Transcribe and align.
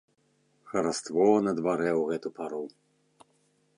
Хараство 0.71 1.27
на 1.49 1.53
дварэ 1.59 1.91
ў 1.99 2.17
гэту 2.17 2.29
пару. 2.41 2.63